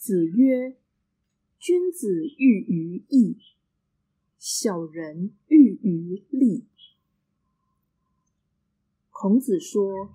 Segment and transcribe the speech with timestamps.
[0.00, 0.78] 子曰
[1.60, 3.36] ：“君子喻于义，
[4.38, 6.64] 小人喻于利。”
[9.12, 10.10] 孔子说，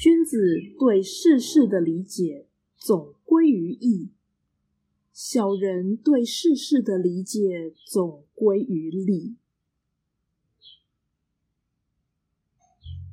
[0.00, 0.38] 君子
[0.78, 4.12] 对世事的理解总归于义，
[5.12, 9.36] 小人对世事的理解总归于利。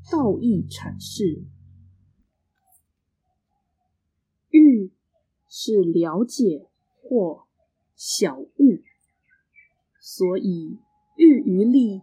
[0.09, 1.43] 道义阐释，
[4.51, 4.93] 喻
[5.49, 6.67] 是了解
[7.01, 7.47] 或
[7.95, 8.79] 小悟，
[9.99, 10.77] 所以
[11.17, 12.01] 喻于利，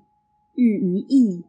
[0.57, 1.45] 喻于义。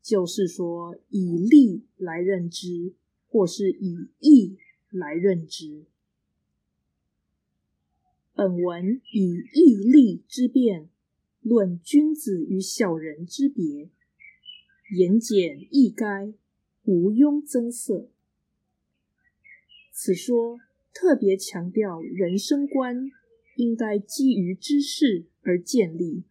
[0.00, 2.94] 就是说，以利来认知，
[3.28, 4.56] 或是以义
[4.88, 5.84] 来认知。
[8.32, 10.88] 本文以义利之辩
[11.42, 13.90] 论君子与小人之别，
[14.96, 16.32] 言简意赅，
[16.84, 18.08] 无庸增色。
[19.92, 20.58] 此说
[21.00, 23.10] 特别强调人生观
[23.54, 26.24] 应该基于知识而建立。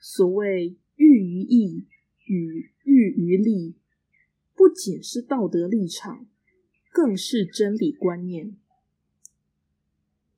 [0.00, 1.86] 所谓欲于义。
[2.24, 3.74] 与欲于利，
[4.54, 6.26] 不仅是道德立场，
[6.90, 8.56] 更是真理观念。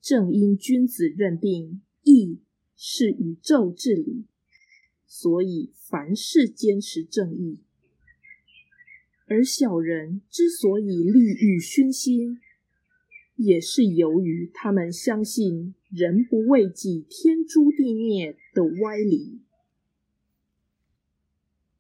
[0.01, 2.41] 正因君子认定义
[2.75, 4.25] 是宇宙治理，
[5.07, 7.61] 所以凡事坚持正义；
[9.27, 12.41] 而小人之所以利欲熏心，
[13.37, 19.41] 也是由于他们相信人不为己，天诛地灭的歪理。